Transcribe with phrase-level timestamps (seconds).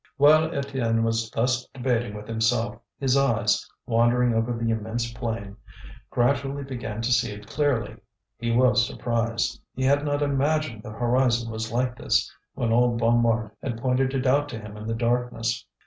[0.17, 5.57] While Étienne was thus debating with himself, his eyes, wandering over the immense plain,
[6.09, 7.97] gradually began to see it clearly.
[8.39, 13.51] He was surprised; he had not imagined the horizon was like this, when old Bonnemort
[13.61, 15.67] had pointed it out to him in the darkness.